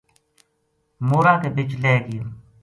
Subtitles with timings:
[1.07, 2.23] مورا کے بِچ لہہ گیو